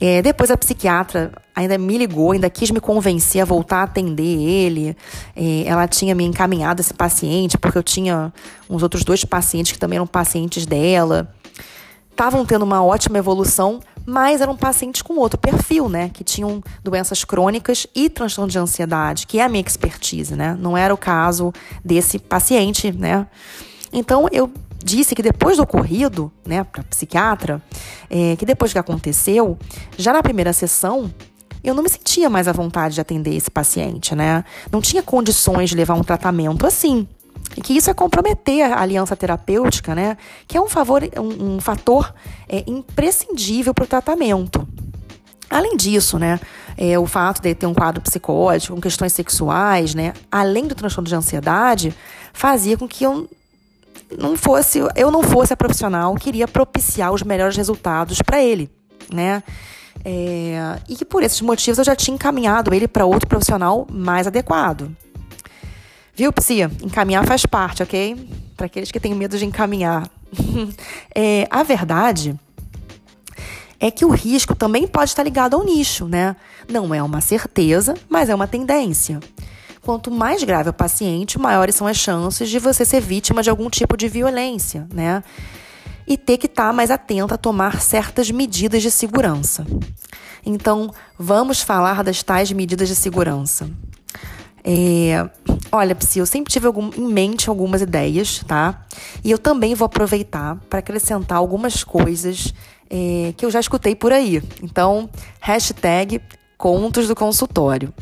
É, 0.00 0.22
depois 0.22 0.50
a 0.50 0.56
psiquiatra 0.56 1.30
ainda 1.54 1.76
me 1.76 1.98
ligou, 1.98 2.32
ainda 2.32 2.48
quis 2.48 2.70
me 2.70 2.80
convencer 2.80 3.42
a 3.42 3.44
voltar 3.44 3.80
a 3.80 3.82
atender 3.82 4.22
ele. 4.22 4.96
É, 5.36 5.64
ela 5.66 5.86
tinha 5.86 6.14
me 6.14 6.24
encaminhado 6.24 6.80
esse 6.80 6.94
paciente, 6.94 7.58
porque 7.58 7.76
eu 7.76 7.82
tinha 7.82 8.32
uns 8.68 8.82
outros 8.82 9.04
dois 9.04 9.24
pacientes 9.26 9.72
que 9.72 9.78
também 9.78 9.96
eram 9.96 10.06
pacientes 10.06 10.64
dela. 10.64 11.30
Estavam 12.10 12.46
tendo 12.46 12.62
uma 12.62 12.82
ótima 12.82 13.18
evolução, 13.18 13.80
mas 14.06 14.40
eram 14.40 14.56
pacientes 14.56 15.02
com 15.02 15.14
outro 15.16 15.38
perfil, 15.38 15.86
né? 15.86 16.10
Que 16.12 16.24
tinham 16.24 16.62
doenças 16.82 17.22
crônicas 17.22 17.86
e 17.94 18.08
transtorno 18.08 18.50
de 18.50 18.58
ansiedade, 18.58 19.26
que 19.26 19.38
é 19.38 19.44
a 19.44 19.48
minha 19.50 19.62
expertise, 19.62 20.34
né? 20.34 20.56
Não 20.58 20.76
era 20.76 20.94
o 20.94 20.98
caso 20.98 21.52
desse 21.84 22.18
paciente, 22.18 22.90
né? 22.90 23.26
Então 23.92 24.26
eu 24.32 24.50
disse 24.82 25.14
que 25.14 25.22
depois 25.22 25.56
do 25.56 25.62
ocorrido, 25.62 26.32
né, 26.46 26.64
para 26.64 26.82
psiquiatra, 26.84 27.62
é, 28.08 28.36
que 28.36 28.46
depois 28.46 28.72
que 28.72 28.78
aconteceu, 28.78 29.58
já 29.96 30.12
na 30.12 30.22
primeira 30.22 30.52
sessão, 30.52 31.12
eu 31.62 31.74
não 31.74 31.82
me 31.82 31.88
sentia 31.88 32.30
mais 32.30 32.48
à 32.48 32.52
vontade 32.52 32.94
de 32.94 33.00
atender 33.00 33.34
esse 33.34 33.50
paciente, 33.50 34.14
né? 34.14 34.44
Não 34.72 34.80
tinha 34.80 35.02
condições 35.02 35.68
de 35.68 35.76
levar 35.76 35.94
um 35.94 36.02
tratamento 36.02 36.66
assim. 36.66 37.06
E 37.56 37.60
que 37.60 37.74
isso 37.74 37.90
é 37.90 37.94
comprometer 37.94 38.62
a 38.62 38.80
aliança 38.80 39.14
terapêutica, 39.14 39.94
né? 39.94 40.16
Que 40.46 40.56
é 40.56 40.60
um, 40.60 40.68
favor, 40.68 41.02
um, 41.18 41.56
um 41.56 41.60
fator 41.60 42.14
é, 42.48 42.64
imprescindível 42.66 43.74
para 43.74 43.84
o 43.84 43.86
tratamento. 43.86 44.66
Além 45.50 45.76
disso, 45.76 46.16
né, 46.16 46.38
é, 46.76 46.96
o 46.96 47.06
fato 47.06 47.42
de 47.42 47.52
ter 47.56 47.66
um 47.66 47.74
quadro 47.74 48.00
psicótico, 48.00 48.72
com 48.72 48.80
questões 48.80 49.12
sexuais, 49.12 49.96
né, 49.96 50.12
além 50.30 50.68
do 50.68 50.76
transtorno 50.76 51.08
de 51.08 51.14
ansiedade, 51.16 51.92
fazia 52.32 52.78
com 52.78 52.86
que 52.86 53.02
eu 53.02 53.28
não 54.18 54.36
fosse, 54.36 54.80
eu 54.96 55.10
não 55.10 55.22
fosse 55.22 55.52
a 55.52 55.56
profissional 55.56 56.14
que 56.14 56.28
iria 56.28 56.48
propiciar 56.48 57.12
os 57.12 57.22
melhores 57.22 57.56
resultados 57.56 58.20
para 58.22 58.42
ele, 58.42 58.70
né? 59.12 59.42
É, 60.04 60.78
e 60.88 60.96
que 60.96 61.04
por 61.04 61.22
esses 61.22 61.40
motivos 61.40 61.78
eu 61.78 61.84
já 61.84 61.94
tinha 61.94 62.14
encaminhado 62.14 62.72
ele 62.72 62.88
para 62.88 63.04
outro 63.04 63.28
profissional 63.28 63.86
mais 63.90 64.26
adequado. 64.26 64.90
Viu, 66.14 66.32
Psi? 66.32 66.62
Encaminhar 66.82 67.26
faz 67.26 67.46
parte, 67.46 67.82
ok? 67.82 68.28
Para 68.56 68.66
aqueles 68.66 68.90
que 68.90 69.00
têm 69.00 69.14
medo 69.14 69.38
de 69.38 69.44
encaminhar. 69.44 70.10
é, 71.14 71.46
a 71.50 71.62
verdade 71.62 72.38
é 73.78 73.90
que 73.90 74.04
o 74.04 74.10
risco 74.10 74.54
também 74.54 74.86
pode 74.86 75.10
estar 75.10 75.22
ligado 75.22 75.54
ao 75.56 75.64
nicho, 75.64 76.06
né? 76.06 76.36
Não 76.68 76.94
é 76.94 77.02
uma 77.02 77.20
certeza, 77.20 77.94
mas 78.08 78.28
é 78.28 78.34
uma 78.34 78.46
tendência. 78.46 79.18
Quanto 79.82 80.10
mais 80.10 80.42
grave 80.44 80.70
o 80.70 80.72
paciente, 80.72 81.38
maiores 81.38 81.74
são 81.74 81.86
as 81.86 81.96
chances 81.96 82.48
de 82.48 82.58
você 82.58 82.84
ser 82.84 83.00
vítima 83.00 83.42
de 83.42 83.50
algum 83.50 83.70
tipo 83.70 83.96
de 83.96 84.08
violência, 84.08 84.86
né? 84.92 85.22
E 86.06 86.16
ter 86.16 86.38
que 86.38 86.46
estar 86.46 86.68
tá 86.68 86.72
mais 86.72 86.90
atenta 86.90 87.34
a 87.34 87.38
tomar 87.38 87.80
certas 87.80 88.30
medidas 88.30 88.82
de 88.82 88.90
segurança. 88.90 89.66
Então, 90.44 90.92
vamos 91.18 91.60
falar 91.60 92.02
das 92.02 92.22
tais 92.22 92.50
medidas 92.52 92.88
de 92.88 92.94
segurança. 92.94 93.70
É, 94.62 95.28
olha, 95.72 95.94
Psi, 95.94 96.18
eu 96.18 96.26
sempre 96.26 96.52
tive 96.52 96.66
algum, 96.66 96.90
em 96.94 97.12
mente 97.12 97.48
algumas 97.48 97.80
ideias, 97.80 98.42
tá? 98.46 98.84
E 99.24 99.30
eu 99.30 99.38
também 99.38 99.74
vou 99.74 99.86
aproveitar 99.86 100.56
para 100.68 100.80
acrescentar 100.80 101.38
algumas 101.38 101.82
coisas 101.82 102.52
é, 102.88 103.32
que 103.36 103.44
eu 103.44 103.50
já 103.50 103.60
escutei 103.60 103.94
por 103.94 104.12
aí. 104.12 104.42
Então, 104.62 105.08
hashtag 105.40 106.20
contos 106.58 107.08
do 107.08 107.14
consultório. 107.14 107.92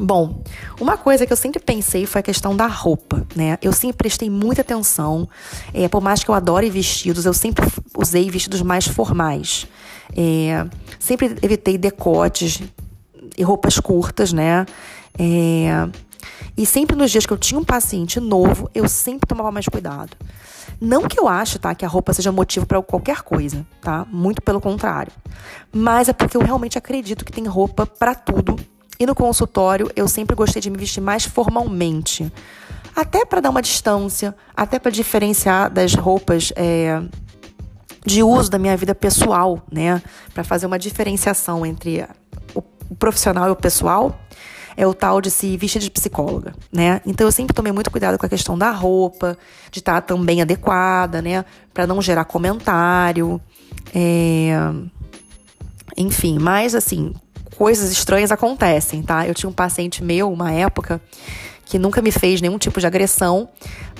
Bom, 0.00 0.42
uma 0.80 0.96
coisa 0.96 1.26
que 1.26 1.32
eu 1.32 1.36
sempre 1.36 1.60
pensei 1.60 2.06
foi 2.06 2.20
a 2.20 2.22
questão 2.22 2.56
da 2.56 2.66
roupa, 2.66 3.26
né? 3.36 3.58
Eu 3.60 3.70
sempre 3.70 3.98
prestei 3.98 4.30
muita 4.30 4.62
atenção, 4.62 5.28
é, 5.74 5.88
por 5.88 6.00
mais 6.00 6.24
que 6.24 6.30
eu 6.30 6.34
adore 6.34 6.70
vestidos, 6.70 7.26
eu 7.26 7.34
sempre 7.34 7.66
usei 7.98 8.30
vestidos 8.30 8.62
mais 8.62 8.86
formais. 8.86 9.66
É, 10.16 10.66
sempre 10.98 11.36
evitei 11.42 11.76
decotes 11.76 12.62
e 13.36 13.42
roupas 13.42 13.78
curtas, 13.78 14.32
né? 14.32 14.64
É, 15.18 15.86
e 16.56 16.64
sempre 16.64 16.96
nos 16.96 17.10
dias 17.10 17.26
que 17.26 17.32
eu 17.32 17.38
tinha 17.38 17.60
um 17.60 17.64
paciente 17.64 18.18
novo, 18.18 18.70
eu 18.74 18.88
sempre 18.88 19.28
tomava 19.28 19.52
mais 19.52 19.66
cuidado. 19.66 20.16
Não 20.80 21.06
que 21.06 21.20
eu 21.20 21.28
ache, 21.28 21.58
tá, 21.58 21.74
que 21.74 21.84
a 21.84 21.88
roupa 21.88 22.14
seja 22.14 22.32
motivo 22.32 22.64
para 22.64 22.80
qualquer 22.80 23.20
coisa, 23.20 23.66
tá? 23.82 24.06
Muito 24.10 24.40
pelo 24.40 24.62
contrário. 24.62 25.12
Mas 25.70 26.08
é 26.08 26.14
porque 26.14 26.38
eu 26.38 26.40
realmente 26.40 26.78
acredito 26.78 27.22
que 27.22 27.32
tem 27.32 27.46
roupa 27.46 27.84
para 27.84 28.14
tudo. 28.14 28.56
E 29.00 29.06
no 29.06 29.14
consultório 29.14 29.90
eu 29.96 30.06
sempre 30.06 30.36
gostei 30.36 30.60
de 30.60 30.68
me 30.68 30.76
vestir 30.76 31.00
mais 31.00 31.24
formalmente. 31.24 32.30
Até 32.94 33.24
para 33.24 33.40
dar 33.40 33.48
uma 33.48 33.62
distância, 33.62 34.36
até 34.54 34.78
para 34.78 34.90
diferenciar 34.90 35.70
das 35.70 35.94
roupas 35.94 36.52
é, 36.54 37.02
de 38.04 38.22
uso 38.22 38.50
da 38.50 38.58
minha 38.58 38.76
vida 38.76 38.94
pessoal, 38.94 39.62
né? 39.72 40.02
Para 40.34 40.44
fazer 40.44 40.66
uma 40.66 40.78
diferenciação 40.78 41.64
entre 41.64 42.06
o 42.54 42.62
profissional 42.96 43.48
e 43.48 43.52
o 43.52 43.56
pessoal 43.56 44.20
é 44.76 44.86
o 44.86 44.92
tal 44.92 45.20
de 45.20 45.30
se 45.30 45.56
vestir 45.56 45.80
de 45.80 45.90
psicóloga, 45.90 46.54
né? 46.70 47.00
Então 47.06 47.26
eu 47.26 47.32
sempre 47.32 47.54
tomei 47.54 47.72
muito 47.72 47.90
cuidado 47.90 48.18
com 48.18 48.26
a 48.26 48.28
questão 48.28 48.58
da 48.58 48.70
roupa, 48.70 49.38
de 49.70 49.78
estar 49.78 50.02
também 50.02 50.42
adequada, 50.42 51.22
né? 51.22 51.44
Para 51.72 51.86
não 51.86 52.02
gerar 52.02 52.26
comentário. 52.26 53.40
É... 53.94 54.52
Enfim, 55.96 56.38
mas 56.38 56.74
assim, 56.74 57.14
coisas 57.60 57.92
estranhas 57.92 58.32
acontecem, 58.32 59.02
tá? 59.02 59.28
Eu 59.28 59.34
tinha 59.34 59.50
um 59.50 59.52
paciente 59.52 60.02
meu, 60.02 60.32
uma 60.32 60.50
época, 60.50 60.98
que 61.66 61.78
nunca 61.78 62.00
me 62.00 62.10
fez 62.10 62.40
nenhum 62.40 62.56
tipo 62.56 62.80
de 62.80 62.86
agressão, 62.86 63.50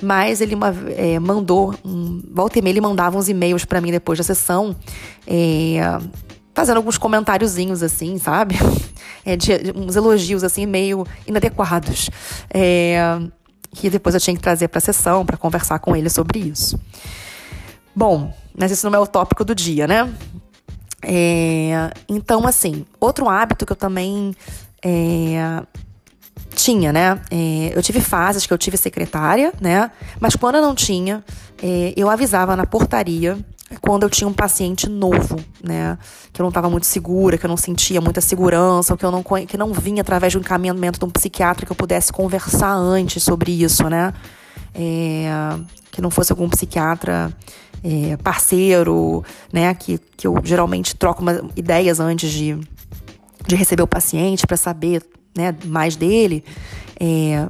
mas 0.01 0.41
ele 0.41 0.57
é, 0.97 1.19
mandou, 1.19 1.75
um, 1.85 2.23
volta 2.33 2.57
e 2.57 2.61
meia, 2.63 2.73
ele 2.73 2.81
mandava 2.81 3.19
uns 3.19 3.29
e-mails 3.29 3.63
para 3.63 3.79
mim 3.79 3.91
depois 3.91 4.17
da 4.17 4.23
sessão, 4.23 4.75
é, 5.27 5.79
fazendo 6.55 6.77
alguns 6.77 6.97
comentáriozinhos 6.97 7.83
assim, 7.83 8.17
sabe? 8.17 8.55
É, 9.23 9.37
de, 9.37 9.51
uns 9.75 9.95
elogios 9.95 10.43
assim 10.43 10.65
meio 10.65 11.05
inadequados. 11.27 12.09
É, 12.51 13.19
que 13.71 13.87
depois 13.87 14.15
eu 14.15 14.21
tinha 14.21 14.35
que 14.35 14.41
trazer 14.41 14.67
para 14.67 14.79
a 14.79 14.81
sessão 14.81 15.23
para 15.23 15.37
conversar 15.37 15.77
com 15.77 15.95
ele 15.95 16.09
sobre 16.09 16.39
isso. 16.39 16.79
Bom, 17.95 18.33
mas 18.57 18.71
isso 18.71 18.89
não 18.89 18.97
é 18.97 18.99
o 18.99 19.05
tópico 19.05 19.45
do 19.45 19.53
dia, 19.53 19.85
né? 19.85 20.11
É, 21.03 21.91
então, 22.07 22.45
assim, 22.45 22.85
outro 22.99 23.27
hábito 23.27 23.65
que 23.65 23.71
eu 23.71 23.75
também 23.75 24.35
é, 24.83 25.63
tinha, 26.55 26.93
né? 26.93 27.21
É, 27.31 27.71
eu 27.75 27.81
tive 27.81 28.01
fases 28.01 28.45
que 28.45 28.53
eu 28.53 28.57
tive 28.57 28.77
secretária, 28.77 29.53
né? 29.59 29.91
Mas 30.19 30.35
quando 30.35 30.55
eu 30.55 30.61
não 30.61 30.75
tinha, 30.75 31.23
é, 31.61 31.93
eu 31.95 32.09
avisava 32.09 32.55
na 32.55 32.65
portaria 32.65 33.37
quando 33.79 34.03
eu 34.03 34.09
tinha 34.09 34.27
um 34.27 34.33
paciente 34.33 34.89
novo, 34.89 35.39
né? 35.63 35.97
Que 36.33 36.41
eu 36.41 36.43
não 36.43 36.49
estava 36.49 36.69
muito 36.69 36.85
segura, 36.85 37.37
que 37.37 37.45
eu 37.45 37.49
não 37.49 37.57
sentia 37.57 38.01
muita 38.01 38.19
segurança, 38.19 38.93
ou 38.93 38.97
que 38.97 39.05
eu 39.05 39.11
não, 39.11 39.23
que 39.23 39.57
não 39.57 39.73
vinha 39.73 40.01
através 40.01 40.33
de 40.33 40.37
um 40.37 40.41
encaminhamento 40.41 40.99
de 40.99 41.05
um 41.05 41.09
psiquiatra 41.09 41.65
que 41.65 41.71
eu 41.71 41.75
pudesse 41.75 42.11
conversar 42.11 42.73
antes 42.73 43.23
sobre 43.23 43.51
isso, 43.51 43.89
né? 43.89 44.13
É, 44.73 45.29
que 45.91 46.01
não 46.01 46.09
fosse 46.09 46.31
algum 46.31 46.49
psiquiatra 46.49 47.33
é, 47.83 48.17
parceiro, 48.17 49.23
né? 49.51 49.73
Que, 49.73 49.99
que 50.17 50.27
eu 50.27 50.35
geralmente 50.43 50.95
troco 50.95 51.23
ideias 51.55 51.99
antes 51.99 52.31
de, 52.31 52.57
de 53.47 53.55
receber 53.55 53.83
o 53.83 53.87
paciente 53.87 54.45
para 54.45 54.57
saber 54.57 55.03
né, 55.35 55.55
mais 55.65 55.95
dele. 55.95 56.43
É, 56.99 57.47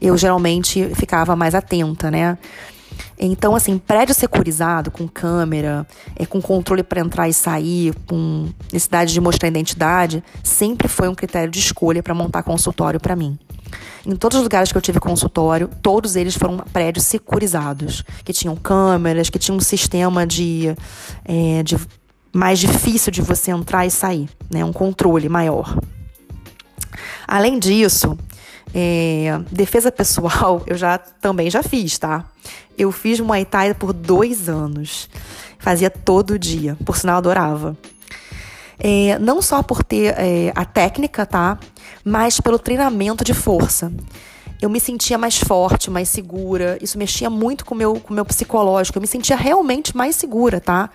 eu 0.00 0.16
geralmente 0.16 0.94
ficava 0.94 1.34
mais 1.34 1.54
atenta, 1.54 2.10
né? 2.10 2.38
Então, 3.18 3.56
assim, 3.56 3.78
prédio 3.78 4.14
securizado, 4.14 4.92
com 4.92 5.08
câmera, 5.08 5.86
é, 6.14 6.24
com 6.24 6.40
controle 6.40 6.84
para 6.84 7.00
entrar 7.00 7.28
e 7.28 7.34
sair, 7.34 7.92
com 8.06 8.48
necessidade 8.72 9.12
de 9.12 9.20
mostrar 9.20 9.48
identidade, 9.48 10.22
sempre 10.42 10.86
foi 10.86 11.08
um 11.08 11.14
critério 11.14 11.50
de 11.50 11.58
escolha 11.58 12.02
para 12.02 12.14
montar 12.14 12.44
consultório 12.44 13.00
para 13.00 13.16
mim. 13.16 13.36
Em 14.08 14.16
todos 14.16 14.38
os 14.38 14.42
lugares 14.42 14.72
que 14.72 14.78
eu 14.78 14.80
tive 14.80 14.98
consultório, 14.98 15.68
todos 15.82 16.16
eles 16.16 16.34
foram 16.34 16.56
prédios 16.72 17.04
securizados, 17.04 18.02
que 18.24 18.32
tinham 18.32 18.56
câmeras, 18.56 19.28
que 19.28 19.38
tinham 19.38 19.58
um 19.58 19.60
sistema 19.60 20.26
de, 20.26 20.74
é, 21.26 21.62
de 21.62 21.76
mais 22.32 22.58
difícil 22.58 23.12
de 23.12 23.20
você 23.20 23.50
entrar 23.50 23.84
e 23.84 23.90
sair, 23.90 24.26
né? 24.50 24.64
Um 24.64 24.72
controle 24.72 25.28
maior. 25.28 25.78
Além 27.26 27.58
disso, 27.58 28.16
é, 28.74 29.38
defesa 29.52 29.92
pessoal 29.92 30.62
eu 30.66 30.78
já 30.78 30.96
também 30.96 31.50
já 31.50 31.62
fiz, 31.62 31.98
tá? 31.98 32.24
Eu 32.78 32.90
fiz 32.90 33.20
Muay 33.20 33.44
Thai 33.44 33.74
por 33.74 33.92
dois 33.92 34.48
anos. 34.48 35.10
Fazia 35.58 35.90
todo 35.90 36.38
dia. 36.38 36.78
Por 36.82 36.96
sinal, 36.96 37.18
adorava. 37.18 37.76
É, 38.78 39.18
não 39.18 39.42
só 39.42 39.62
por 39.62 39.82
ter 39.82 40.14
é, 40.16 40.52
a 40.54 40.64
técnica, 40.64 41.26
tá? 41.26 41.58
Mas 42.04 42.40
pelo 42.40 42.58
treinamento 42.58 43.24
de 43.24 43.34
força. 43.34 43.92
Eu 44.60 44.68
me 44.68 44.80
sentia 44.80 45.16
mais 45.16 45.38
forte, 45.38 45.90
mais 45.90 46.08
segura. 46.08 46.78
Isso 46.80 46.98
mexia 46.98 47.30
muito 47.30 47.64
com 47.64 47.74
o 47.74 47.78
meu, 47.78 48.00
com 48.00 48.12
meu 48.12 48.24
psicológico. 48.24 48.98
Eu 48.98 49.02
me 49.02 49.06
sentia 49.06 49.36
realmente 49.36 49.96
mais 49.96 50.16
segura, 50.16 50.60
tá? 50.60 50.90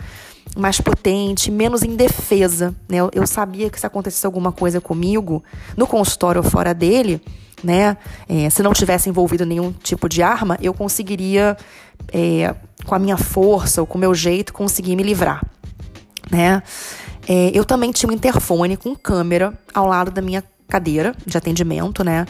mais 0.56 0.80
potente, 0.80 1.50
menos 1.50 1.84
indefesa. 1.84 2.75
Né? 2.88 2.98
Eu, 2.98 3.10
eu 3.13 3.28
sabia 3.28 3.70
que 3.70 3.80
se 3.80 3.86
acontecesse 3.86 4.25
alguma 4.25 4.52
coisa 4.52 4.80
comigo, 4.80 5.44
no 5.75 5.88
consultório 5.88 6.44
ou 6.44 6.50
fora 6.50 6.74
dele, 6.74 7.22
né? 7.63 7.98
É, 8.28 8.50
se 8.50 8.62
não 8.62 8.74
tivesse 8.74 9.10
envolvido 9.10 9.46
nenhum 9.46 9.72
tipo 9.72 10.10
de 10.10 10.22
arma, 10.22 10.58
eu 10.62 10.74
conseguiria, 10.74 11.58
é, 12.12 12.54
com 12.86 12.94
a 12.94 13.00
minha 13.00 13.18
força 13.18 13.82
ou 13.82 13.88
com 13.88 13.98
o 13.98 14.02
meu 14.02 14.13
jeito, 14.13 14.54
conseguir 14.54 14.96
me 14.96 15.04
livrar, 15.04 15.46
né? 16.30 16.62
É, 17.27 17.51
eu 17.53 17.63
também 17.63 17.92
tinha 17.92 18.10
um 18.10 18.13
interfone 18.13 18.77
com 18.77 18.96
câmera 18.96 19.53
ao 19.74 19.88
lado 19.88 20.12
da 20.12 20.22
minha 20.22 20.44
cadeira 20.68 21.15
de 21.25 21.38
atendimento, 21.38 22.03
né? 22.03 22.25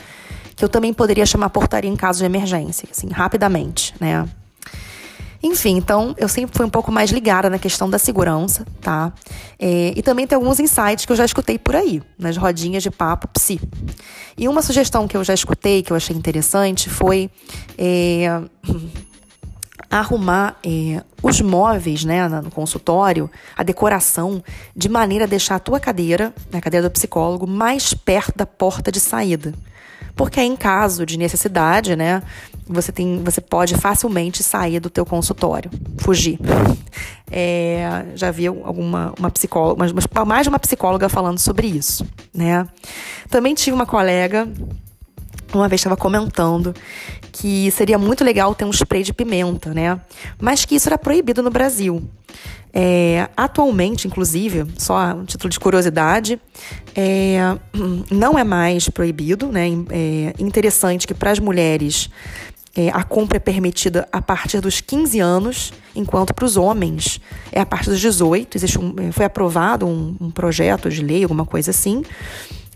Que 0.56 0.64
eu 0.64 0.70
também 0.70 0.94
poderia 0.94 1.26
chamar 1.26 1.50
portaria 1.50 1.90
em 1.90 1.96
caso 1.96 2.20
de 2.20 2.26
emergência, 2.26 2.88
assim, 2.92 3.08
rapidamente, 3.10 3.94
né? 4.00 4.28
Enfim, 5.42 5.76
então 5.76 6.16
eu 6.18 6.30
sempre 6.30 6.56
fui 6.56 6.66
um 6.66 6.70
pouco 6.70 6.90
mais 6.90 7.12
ligada 7.12 7.50
na 7.50 7.60
questão 7.60 7.90
da 7.90 8.00
segurança, 8.00 8.66
tá? 8.80 9.12
É, 9.60 9.92
e 9.94 10.02
também 10.02 10.26
tem 10.26 10.38
alguns 10.38 10.58
insights 10.58 11.06
que 11.06 11.12
eu 11.12 11.18
já 11.18 11.26
escutei 11.26 11.60
por 11.60 11.76
aí, 11.76 12.02
nas 12.18 12.38
rodinhas 12.38 12.82
de 12.82 12.90
papo 12.90 13.28
psi. 13.28 13.60
E 14.38 14.48
uma 14.48 14.62
sugestão 14.62 15.06
que 15.06 15.18
eu 15.18 15.24
já 15.24 15.34
escutei, 15.34 15.84
que 15.84 15.92
eu 15.92 15.98
achei 15.98 16.16
interessante, 16.16 16.90
foi 16.90 17.30
é, 17.78 18.42
arrumar 20.00 20.58
é, 20.64 21.04
os 21.22 21.40
móveis 21.42 22.04
né, 22.04 22.28
no 22.28 22.50
consultório, 22.50 23.30
a 23.56 23.64
decoração, 23.64 24.44
de 24.76 24.90
maneira 24.90 25.26
a 25.26 25.28
deixar 25.28 25.56
a 25.56 25.60
tua 25.60 25.80
cadeira, 25.80 26.34
a 26.52 26.62
cadeira 26.62 26.90
do 26.90 26.92
psicólogo, 26.92 27.46
mais 27.46 27.94
perto 27.94 28.38
da 28.38 28.46
porta 28.46 28.92
de 28.92 29.00
saída. 29.00 29.54
Porque 30.16 30.42
em 30.42 30.56
caso 30.56 31.06
de 31.06 31.18
necessidade, 31.18 31.96
né, 31.96 32.22
você, 32.68 32.92
tem, 32.92 33.22
você 33.24 33.42
pode 33.42 33.76
facilmente 33.76 34.44
sair 34.44 34.80
do 34.80 34.90
teu 34.90 35.06
consultório, 35.06 35.72
fugir. 35.98 36.40
É, 37.32 38.06
já 38.16 38.30
vi 38.30 38.46
alguma 38.46 39.14
uma 39.18 39.32
psicóloga, 39.32 39.92
mais 40.26 40.44
de 40.44 40.50
uma 40.50 40.60
psicóloga 40.60 41.10
falando 41.10 41.40
sobre 41.40 41.66
isso, 41.68 42.06
né? 42.32 42.68
Também 43.28 43.56
tive 43.56 43.74
uma 43.74 43.88
colega 43.88 44.48
uma 45.58 45.68
vez 45.68 45.80
estava 45.80 45.96
comentando 45.96 46.74
que 47.34 47.70
seria 47.72 47.98
muito 47.98 48.24
legal 48.24 48.54
ter 48.54 48.64
um 48.64 48.70
spray 48.70 49.04
de 49.04 49.12
pimenta, 49.12 49.74
né? 49.74 50.00
Mas 50.40 50.64
que 50.64 50.76
isso 50.76 50.88
era 50.88 50.98
proibido 50.98 51.42
no 51.42 51.50
Brasil. 51.50 52.02
É, 52.72 53.28
atualmente, 53.36 54.08
inclusive, 54.08 54.66
só 54.78 55.14
um 55.14 55.26
título 55.26 55.50
de 55.50 55.60
curiosidade, 55.60 56.40
é, 56.96 57.40
não 58.10 58.38
é 58.38 58.44
mais 58.44 58.88
proibido, 58.88 59.48
né? 59.48 59.68
É 59.90 60.34
interessante 60.40 61.08
que 61.08 61.14
para 61.14 61.32
as 61.32 61.40
mulheres 61.40 62.10
é, 62.76 62.90
a 62.90 63.04
compra 63.04 63.38
é 63.38 63.40
permitida 63.40 64.08
a 64.12 64.22
partir 64.22 64.60
dos 64.60 64.80
15 64.82 65.20
anos, 65.20 65.74
enquanto 65.96 66.34
para 66.34 66.46
os 66.46 66.56
homens 66.56 67.20
é 67.52 67.60
a 67.62 67.66
partir 67.66 67.90
dos 67.90 68.00
18. 68.00 68.58
Existe 68.58 68.80
um, 68.80 68.96
é, 68.98 69.12
foi 69.12 69.26
aprovado 69.26 69.86
um, 69.86 70.16
um, 70.20 70.32
projeto 70.32 70.90
de 70.90 71.04
lei, 71.04 71.24
alguma 71.24 71.46
coisa 71.46 71.72
assim, 71.72 72.04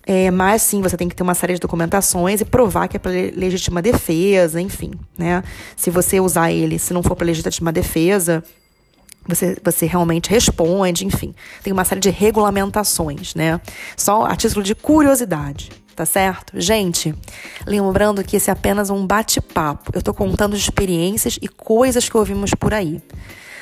É, 0.09 0.31
mas 0.31 0.61
sim, 0.61 0.81
você 0.81 0.95
tem 0.95 1.09
que 1.09 1.15
ter 1.15 1.21
uma 1.21 1.35
série 1.35 1.55
de 1.55 1.59
documentações 1.59 2.39
e 2.39 2.45
provar 2.45 2.87
que 2.87 2.95
é 2.95 2.99
para 2.99 3.11
legítima 3.11 3.81
defesa, 3.81 4.61
enfim, 4.61 4.91
né? 5.17 5.43
Se 5.75 5.89
você 5.89 6.17
usar 6.17 6.49
ele, 6.49 6.79
se 6.79 6.93
não 6.93 7.03
for 7.03 7.13
para 7.13 7.25
legítima 7.25 7.73
defesa, 7.73 8.41
você, 9.27 9.57
você 9.61 9.85
realmente 9.85 10.29
responde, 10.29 11.05
enfim. 11.05 11.35
Tem 11.61 11.73
uma 11.73 11.83
série 11.83 11.99
de 11.99 12.09
regulamentações, 12.09 13.35
né? 13.35 13.59
Só 13.97 14.23
a 14.23 14.33
título 14.37 14.63
de 14.63 14.73
curiosidade, 14.73 15.71
tá 15.93 16.05
certo? 16.05 16.53
Gente, 16.57 17.13
lembrando 17.65 18.23
que 18.23 18.37
esse 18.37 18.49
é 18.49 18.53
apenas 18.53 18.89
um 18.89 19.05
bate-papo. 19.05 19.91
Eu 19.93 20.01
tô 20.01 20.13
contando 20.13 20.55
experiências 20.55 21.37
e 21.41 21.49
coisas 21.49 22.07
que 22.07 22.15
ouvimos 22.15 22.51
por 22.51 22.73
aí 22.73 23.01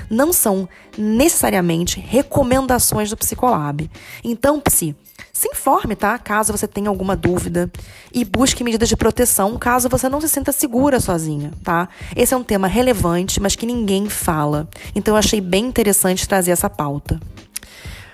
não 0.10 0.32
são 0.32 0.68
necessariamente 0.98 2.00
recomendações 2.00 3.10
do 3.10 3.18
Psicolab. 3.18 3.90
Então, 4.24 4.60
psi, 4.60 4.96
se 5.32 5.50
informe, 5.50 5.96
tá? 5.96 6.18
Caso 6.18 6.52
você 6.52 6.68
tenha 6.68 6.90
alguma 6.90 7.16
dúvida 7.16 7.70
e 8.14 8.24
busque 8.24 8.64
medidas 8.64 8.88
de 8.88 8.96
proteção 8.96 9.58
caso 9.58 9.90
você 9.90 10.08
não 10.08 10.22
se 10.22 10.30
sinta 10.30 10.52
segura 10.52 11.00
sozinha, 11.00 11.52
tá? 11.64 11.90
Esse 12.16 12.34
é 12.34 12.38
um 12.38 12.44
tema 12.44 12.68
relevante, 12.68 13.42
mas 13.42 13.56
que 13.56 13.66
ninguém 13.66 14.08
fala. 14.08 14.68
Então 14.96 15.14
eu 15.14 15.18
achei 15.18 15.42
bem 15.42 15.66
interessante 15.66 16.28
trazer 16.28 16.52
essa 16.52 16.70
pauta. 16.70 17.20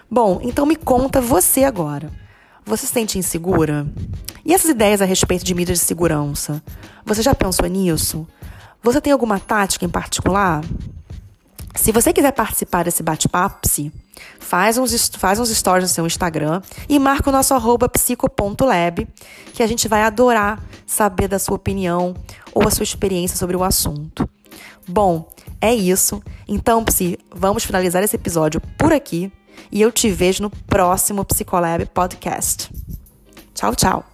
Bom, 0.09 0.39
então 0.43 0.65
me 0.65 0.75
conta 0.75 1.21
você 1.21 1.63
agora. 1.63 2.11
Você 2.65 2.85
se 2.85 2.93
sente 2.93 3.17
insegura? 3.17 3.87
E 4.43 4.53
essas 4.53 4.69
ideias 4.69 5.01
a 5.01 5.05
respeito 5.05 5.45
de 5.45 5.53
medidas 5.53 5.79
de 5.79 5.85
segurança? 5.85 6.61
Você 7.05 7.21
já 7.21 7.33
pensou 7.33 7.67
nisso? 7.67 8.27
Você 8.83 8.99
tem 8.99 9.13
alguma 9.13 9.39
tática 9.39 9.85
em 9.85 9.89
particular? 9.89 10.63
Se 11.75 11.91
você 11.91 12.13
quiser 12.13 12.31
participar 12.31 12.83
desse 12.83 13.01
bate-papo, 13.01 13.67
faz 14.39 14.77
uns, 14.77 15.09
faz 15.17 15.39
uns 15.39 15.49
stories 15.49 15.89
no 15.89 15.93
seu 15.93 16.05
Instagram 16.05 16.61
e 16.87 16.99
marca 16.99 17.29
o 17.29 17.33
nosso 17.33 17.53
arroba 17.53 17.87
psico.lab, 17.87 19.07
que 19.53 19.63
a 19.63 19.67
gente 19.67 19.87
vai 19.87 20.03
adorar 20.03 20.61
saber 20.85 21.27
da 21.27 21.39
sua 21.39 21.55
opinião 21.55 22.13
ou 22.53 22.67
a 22.67 22.71
sua 22.71 22.83
experiência 22.83 23.37
sobre 23.37 23.55
o 23.55 23.63
assunto. 23.63 24.29
Bom, 24.87 25.29
é 25.59 25.73
isso. 25.73 26.21
Então, 26.47 26.83
Psi, 26.83 27.17
vamos 27.33 27.63
finalizar 27.63 28.03
esse 28.03 28.15
episódio 28.15 28.59
por 28.77 28.91
aqui 28.91 29.31
e 29.71 29.81
eu 29.81 29.91
te 29.91 30.09
vejo 30.09 30.43
no 30.43 30.49
próximo 30.49 31.23
Psicolab 31.23 31.85
Podcast. 31.85 32.69
Tchau, 33.53 33.75
tchau. 33.75 34.10